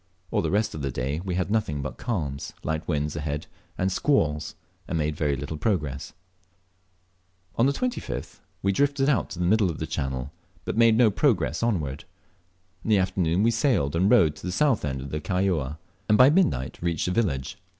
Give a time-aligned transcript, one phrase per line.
[0.31, 3.45] All the rest of the day we had nothing but calms, light winds ahead,
[3.77, 4.55] and squalls,
[4.87, 6.13] and made very little progress.
[7.55, 10.31] On the 25th we drifted out to the middle of the channel,
[10.65, 12.05] but made no progress onward.
[12.83, 15.77] In the afternoon we sailed and rowed to the south end of Kaióa,
[16.09, 17.59] and by midnight reached the village.